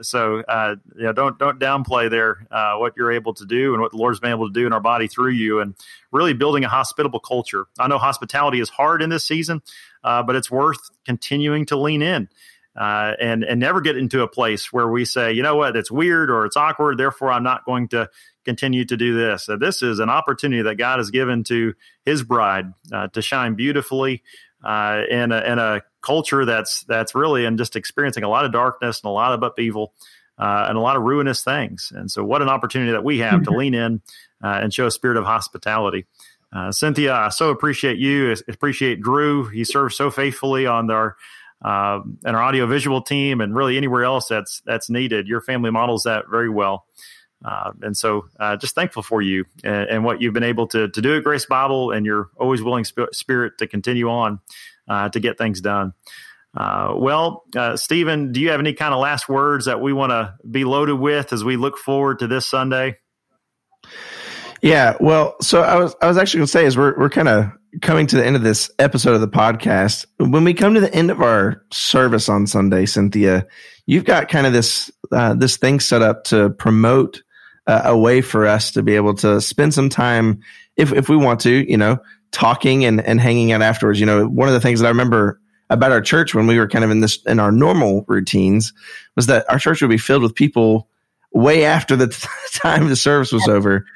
so 0.00 0.40
uh, 0.48 0.76
yeah, 0.96 1.12
don't 1.12 1.38
don't 1.38 1.58
downplay 1.58 2.08
there 2.08 2.46
uh, 2.50 2.76
what 2.76 2.94
you're 2.96 3.10
able 3.10 3.34
to 3.34 3.44
do 3.44 3.72
and 3.72 3.82
what 3.82 3.90
the 3.90 3.96
Lord's 3.96 4.20
been 4.20 4.30
able 4.30 4.46
to 4.46 4.52
do 4.52 4.66
in 4.66 4.72
our 4.72 4.80
body 4.80 5.08
through 5.08 5.30
you, 5.30 5.60
and 5.60 5.74
really 6.12 6.32
building 6.32 6.64
a 6.64 6.68
hospitable 6.68 7.18
culture. 7.20 7.66
I 7.78 7.88
know 7.88 7.98
hospitality 7.98 8.60
is 8.60 8.68
hard 8.68 9.02
in 9.02 9.10
this 9.10 9.24
season, 9.24 9.62
uh, 10.04 10.22
but 10.22 10.36
it's 10.36 10.50
worth 10.50 10.78
continuing 11.04 11.66
to 11.66 11.76
lean 11.76 12.02
in 12.02 12.28
uh, 12.76 13.12
and 13.20 13.44
and 13.44 13.60
never 13.60 13.80
get 13.80 13.96
into 13.96 14.22
a 14.22 14.28
place 14.28 14.72
where 14.72 14.88
we 14.88 15.04
say, 15.04 15.32
you 15.32 15.42
know 15.42 15.56
what, 15.56 15.76
it's 15.76 15.90
weird 15.90 16.30
or 16.30 16.46
it's 16.46 16.56
awkward, 16.56 16.98
therefore 16.98 17.30
I'm 17.30 17.42
not 17.42 17.64
going 17.64 17.88
to 17.88 18.08
continue 18.44 18.84
to 18.84 18.96
do 18.96 19.14
this. 19.14 19.44
So 19.44 19.56
this 19.56 19.82
is 19.82 19.98
an 19.98 20.08
opportunity 20.08 20.62
that 20.62 20.76
God 20.76 20.98
has 20.98 21.10
given 21.10 21.44
to 21.44 21.74
His 22.04 22.22
bride 22.22 22.72
uh, 22.92 23.08
to 23.08 23.22
shine 23.22 23.54
beautifully 23.54 24.22
uh, 24.64 25.02
in 25.10 25.32
a, 25.32 25.40
in 25.40 25.58
a 25.58 25.82
culture 26.02 26.44
that's 26.44 26.84
that's 26.84 27.14
really 27.14 27.44
and 27.44 27.58
just 27.58 27.76
experiencing 27.76 28.24
a 28.24 28.28
lot 28.28 28.44
of 28.44 28.52
darkness 28.52 29.00
and 29.02 29.08
a 29.08 29.12
lot 29.12 29.32
of 29.32 29.42
upheaval. 29.42 29.92
Uh, 30.38 30.64
and 30.66 30.78
a 30.78 30.80
lot 30.80 30.96
of 30.96 31.02
ruinous 31.02 31.44
things. 31.44 31.92
And 31.94 32.10
so, 32.10 32.24
what 32.24 32.40
an 32.40 32.48
opportunity 32.48 32.92
that 32.92 33.04
we 33.04 33.18
have 33.18 33.44
to 33.44 33.50
mm-hmm. 33.50 33.58
lean 33.58 33.74
in 33.74 34.02
uh, 34.42 34.60
and 34.62 34.72
show 34.72 34.86
a 34.86 34.90
spirit 34.90 35.18
of 35.18 35.24
hospitality. 35.24 36.06
Uh, 36.52 36.72
Cynthia, 36.72 37.14
I 37.14 37.28
so 37.28 37.50
appreciate 37.50 37.98
you. 37.98 38.32
I 38.32 38.36
appreciate 38.48 39.02
Drew. 39.02 39.48
He 39.48 39.62
served 39.64 39.94
so 39.94 40.10
faithfully 40.10 40.66
on 40.66 40.90
our 40.90 41.16
uh, 41.64 42.00
and 42.24 42.36
our 42.36 42.42
audiovisual 42.42 43.02
team, 43.02 43.40
and 43.40 43.54
really 43.54 43.76
anywhere 43.76 44.04
else 44.04 44.26
that's 44.28 44.62
that's 44.66 44.90
needed. 44.90 45.28
Your 45.28 45.40
family 45.40 45.70
models 45.70 46.04
that 46.04 46.24
very 46.30 46.50
well. 46.50 46.86
Uh, 47.44 47.72
and 47.82 47.96
so, 47.96 48.26
uh, 48.38 48.56
just 48.56 48.74
thankful 48.74 49.02
for 49.02 49.20
you 49.20 49.44
and, 49.64 49.88
and, 49.88 50.04
what 50.04 50.22
you've 50.22 50.32
been 50.32 50.44
able 50.44 50.68
to 50.68 50.88
to 50.88 51.02
do 51.02 51.16
at 51.16 51.24
Grace 51.24 51.46
Bible, 51.46 51.90
and 51.90 52.06
your 52.06 52.30
always 52.36 52.62
willing 52.62 52.84
sp- 52.86 53.10
spirit 53.12 53.54
to 53.58 53.66
continue 53.66 54.08
on 54.08 54.38
uh, 54.88 55.08
to 55.08 55.20
get 55.20 55.38
things 55.38 55.60
done. 55.60 55.92
Uh, 56.56 56.94
well, 56.96 57.44
uh, 57.56 57.76
Stephen, 57.76 58.32
do 58.32 58.40
you 58.40 58.50
have 58.50 58.60
any 58.60 58.74
kind 58.74 58.92
of 58.92 59.00
last 59.00 59.28
words 59.28 59.64
that 59.64 59.80
we 59.80 59.92
want 59.92 60.10
to 60.10 60.34
be 60.48 60.64
loaded 60.64 60.96
with 60.96 61.32
as 61.32 61.42
we 61.42 61.56
look 61.56 61.78
forward 61.78 62.18
to 62.18 62.26
this 62.26 62.46
Sunday? 62.46 62.98
Yeah, 64.60 64.96
well, 65.00 65.36
so 65.40 65.62
I 65.62 65.76
was 65.76 65.96
I 66.00 66.06
was 66.06 66.18
actually 66.18 66.38
going 66.38 66.46
to 66.46 66.52
say 66.52 66.64
is 66.66 66.76
we're 66.76 66.96
we're 66.96 67.10
kind 67.10 67.28
of 67.28 67.50
coming 67.80 68.06
to 68.06 68.16
the 68.16 68.26
end 68.26 68.36
of 68.36 68.42
this 68.42 68.70
episode 68.78 69.14
of 69.14 69.20
the 69.20 69.28
podcast. 69.28 70.04
When 70.18 70.44
we 70.44 70.52
come 70.52 70.74
to 70.74 70.80
the 70.80 70.94
end 70.94 71.10
of 71.10 71.22
our 71.22 71.64
service 71.72 72.28
on 72.28 72.46
Sunday, 72.46 72.86
Cynthia, 72.86 73.46
you've 73.86 74.04
got 74.04 74.28
kind 74.28 74.46
of 74.46 74.52
this 74.52 74.90
uh, 75.10 75.34
this 75.34 75.56
thing 75.56 75.80
set 75.80 76.02
up 76.02 76.24
to 76.24 76.50
promote 76.50 77.22
uh, 77.66 77.82
a 77.84 77.96
way 77.96 78.20
for 78.20 78.46
us 78.46 78.72
to 78.72 78.82
be 78.82 78.96
able 78.96 79.14
to 79.14 79.40
spend 79.40 79.72
some 79.72 79.88
time, 79.88 80.40
if 80.76 80.92
if 80.92 81.08
we 81.08 81.16
want 81.16 81.40
to, 81.40 81.70
you 81.70 81.76
know, 81.76 81.98
talking 82.30 82.84
and 82.84 83.00
and 83.00 83.20
hanging 83.20 83.52
out 83.52 83.62
afterwards. 83.62 83.98
You 84.00 84.06
know, 84.06 84.26
one 84.26 84.48
of 84.48 84.54
the 84.54 84.60
things 84.60 84.80
that 84.80 84.86
I 84.86 84.90
remember 84.90 85.40
about 85.70 85.92
our 85.92 86.02
church 86.02 86.34
when 86.34 86.46
we 86.46 86.58
were 86.58 86.68
kind 86.68 86.84
of 86.84 86.90
in 86.90 87.00
this 87.00 87.22
in 87.26 87.40
our 87.40 87.52
normal 87.52 88.04
routines 88.06 88.74
was 89.16 89.26
that 89.26 89.48
our 89.50 89.58
church 89.58 89.80
would 89.80 89.90
be 89.90 89.98
filled 89.98 90.22
with 90.22 90.34
people 90.34 90.88
way 91.32 91.64
after 91.64 91.96
the 91.96 92.08
time 92.52 92.88
the 92.88 92.96
service 92.96 93.32
was 93.32 93.48
over 93.48 93.86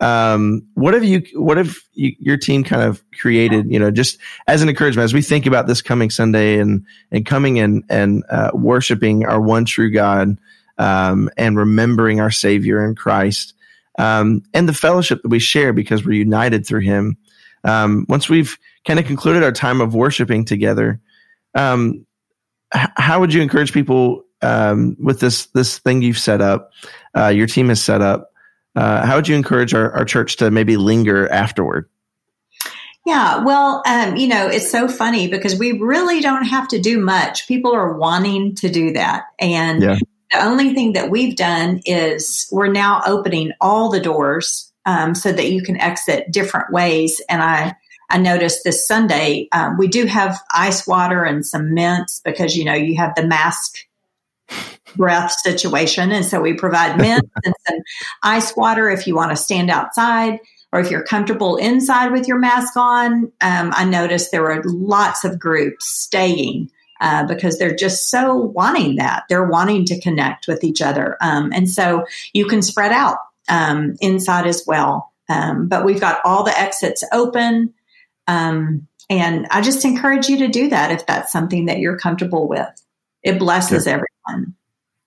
Um, 0.00 0.62
what 0.74 0.92
have 0.92 1.04
you, 1.04 1.22
what 1.34 1.56
have 1.56 1.78
you, 1.94 2.14
your 2.18 2.36
team 2.36 2.64
kind 2.64 2.82
of 2.82 3.02
created, 3.18 3.70
you 3.70 3.78
know, 3.78 3.90
just 3.90 4.18
as 4.46 4.62
an 4.62 4.68
encouragement, 4.68 5.04
as 5.04 5.14
we 5.14 5.22
think 5.22 5.46
about 5.46 5.66
this 5.66 5.80
coming 5.80 6.10
Sunday 6.10 6.58
and, 6.58 6.84
and 7.10 7.24
coming 7.24 7.56
in 7.56 7.82
and, 7.88 8.22
uh, 8.28 8.50
worshiping 8.52 9.24
our 9.24 9.40
one 9.40 9.64
true 9.64 9.90
God, 9.90 10.36
um, 10.78 11.30
and 11.36 11.56
remembering 11.56 12.20
our 12.20 12.30
Savior 12.30 12.84
in 12.84 12.94
Christ, 12.94 13.54
um, 13.98 14.42
and 14.52 14.68
the 14.68 14.74
fellowship 14.74 15.22
that 15.22 15.28
we 15.28 15.38
share 15.38 15.72
because 15.72 16.04
we're 16.04 16.12
united 16.12 16.66
through 16.66 16.80
Him. 16.80 17.16
Um, 17.64 18.04
once 18.08 18.28
we've 18.28 18.58
kind 18.84 19.00
of 19.00 19.06
concluded 19.06 19.42
our 19.42 19.52
time 19.52 19.80
of 19.80 19.94
worshiping 19.94 20.44
together, 20.44 21.00
um, 21.54 22.06
h- 22.74 22.88
how 22.96 23.20
would 23.20 23.32
you 23.32 23.40
encourage 23.40 23.72
people 23.72 24.24
um, 24.42 24.96
with 25.00 25.20
this 25.20 25.46
this 25.46 25.78
thing 25.78 26.02
you've 26.02 26.18
set 26.18 26.42
up, 26.42 26.70
uh, 27.16 27.28
your 27.28 27.46
team 27.46 27.70
has 27.70 27.82
set 27.82 28.02
up? 28.02 28.30
Uh, 28.76 29.04
how 29.04 29.16
would 29.16 29.26
you 29.26 29.34
encourage 29.34 29.72
our, 29.74 29.90
our 29.92 30.04
church 30.04 30.36
to 30.36 30.50
maybe 30.50 30.76
linger 30.76 31.28
afterward? 31.28 31.88
Yeah, 33.06 33.44
well, 33.44 33.82
um, 33.86 34.16
you 34.16 34.26
know, 34.26 34.48
it's 34.48 34.70
so 34.70 34.88
funny 34.88 35.28
because 35.28 35.56
we 35.56 35.72
really 35.72 36.20
don't 36.20 36.44
have 36.44 36.68
to 36.68 36.80
do 36.80 36.98
much. 36.98 37.46
People 37.46 37.72
are 37.72 37.96
wanting 37.96 38.56
to 38.56 38.68
do 38.68 38.92
that. 38.94 39.24
And 39.38 39.80
yeah. 39.80 39.98
the 40.32 40.44
only 40.44 40.74
thing 40.74 40.94
that 40.94 41.08
we've 41.08 41.36
done 41.36 41.80
is 41.86 42.48
we're 42.50 42.66
now 42.66 43.02
opening 43.06 43.52
all 43.60 43.90
the 43.90 44.00
doors 44.00 44.72
um, 44.86 45.14
so 45.14 45.32
that 45.32 45.50
you 45.50 45.62
can 45.62 45.80
exit 45.80 46.32
different 46.32 46.72
ways. 46.72 47.22
And 47.28 47.42
I, 47.42 47.76
I 48.10 48.18
noticed 48.18 48.64
this 48.64 48.86
Sunday, 48.86 49.48
um, 49.52 49.78
we 49.78 49.86
do 49.86 50.06
have 50.06 50.40
ice 50.52 50.84
water 50.84 51.22
and 51.22 51.46
some 51.46 51.74
mints 51.74 52.20
because, 52.24 52.56
you 52.56 52.64
know, 52.64 52.74
you 52.74 52.96
have 52.96 53.14
the 53.14 53.26
mask 53.26 53.76
breath 54.96 55.32
situation. 55.32 56.10
And 56.12 56.24
so 56.24 56.40
we 56.40 56.54
provide 56.54 56.98
mints 56.98 57.30
and 57.44 57.54
some 57.66 57.78
ice 58.22 58.56
water 58.56 58.88
if 58.88 59.06
you 59.06 59.14
want 59.14 59.30
to 59.30 59.36
stand 59.36 59.70
outside 59.70 60.40
or 60.72 60.80
if 60.80 60.90
you're 60.90 61.04
comfortable 61.04 61.56
inside 61.56 62.12
with 62.12 62.26
your 62.26 62.38
mask 62.38 62.76
on. 62.76 63.32
Um, 63.40 63.72
I 63.74 63.84
noticed 63.84 64.30
there 64.30 64.42
were 64.42 64.62
lots 64.64 65.24
of 65.24 65.38
groups 65.38 65.86
staying. 65.86 66.70
Uh, 66.98 67.26
because 67.26 67.58
they're 67.58 67.76
just 67.76 68.08
so 68.08 68.34
wanting 68.34 68.96
that. 68.96 69.24
They're 69.28 69.44
wanting 69.44 69.84
to 69.84 70.00
connect 70.00 70.48
with 70.48 70.64
each 70.64 70.80
other. 70.80 71.18
Um, 71.20 71.52
and 71.52 71.68
so 71.68 72.06
you 72.32 72.46
can 72.46 72.62
spread 72.62 72.90
out 72.90 73.18
um, 73.50 73.96
inside 74.00 74.46
as 74.46 74.64
well. 74.66 75.12
Um, 75.28 75.68
but 75.68 75.84
we've 75.84 76.00
got 76.00 76.20
all 76.24 76.42
the 76.42 76.58
exits 76.58 77.04
open. 77.12 77.74
Um, 78.28 78.86
and 79.10 79.46
I 79.50 79.60
just 79.60 79.84
encourage 79.84 80.28
you 80.28 80.38
to 80.38 80.48
do 80.48 80.70
that 80.70 80.90
if 80.90 81.06
that's 81.06 81.30
something 81.30 81.66
that 81.66 81.80
you're 81.80 81.98
comfortable 81.98 82.48
with. 82.48 82.82
It 83.22 83.38
blesses 83.38 83.84
yeah. 83.84 83.92
everyone. 83.92 84.06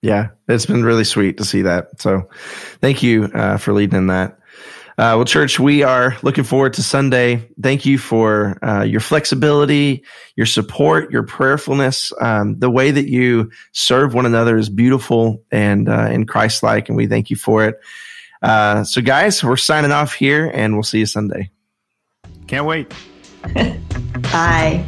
Yeah, 0.02 0.28
it's 0.48 0.66
been 0.66 0.84
really 0.84 1.04
sweet 1.04 1.36
to 1.38 1.44
see 1.44 1.62
that. 1.62 2.00
So 2.00 2.28
thank 2.80 3.02
you 3.02 3.24
uh, 3.24 3.58
for 3.58 3.72
leading 3.72 3.98
in 3.98 4.06
that. 4.06 4.38
Uh, 5.00 5.16
well, 5.16 5.24
church, 5.24 5.58
we 5.58 5.82
are 5.82 6.14
looking 6.22 6.44
forward 6.44 6.74
to 6.74 6.82
Sunday. 6.82 7.48
Thank 7.62 7.86
you 7.86 7.96
for 7.96 8.58
uh, 8.62 8.82
your 8.82 9.00
flexibility, 9.00 10.04
your 10.36 10.44
support, 10.44 11.10
your 11.10 11.22
prayerfulness. 11.22 12.12
Um, 12.20 12.58
the 12.58 12.68
way 12.68 12.90
that 12.90 13.08
you 13.08 13.50
serve 13.72 14.12
one 14.12 14.26
another 14.26 14.58
is 14.58 14.68
beautiful 14.68 15.42
and 15.50 15.88
uh, 15.88 16.08
and 16.10 16.28
Christ-like, 16.28 16.88
and 16.88 16.98
we 16.98 17.06
thank 17.06 17.30
you 17.30 17.36
for 17.36 17.64
it. 17.64 17.80
Uh, 18.42 18.84
so, 18.84 19.00
guys, 19.00 19.42
we're 19.42 19.56
signing 19.56 19.92
off 19.92 20.12
here, 20.12 20.50
and 20.52 20.74
we'll 20.74 20.82
see 20.82 20.98
you 20.98 21.06
Sunday. 21.06 21.50
Can't 22.46 22.66
wait. 22.66 22.92
Bye. 23.54 24.84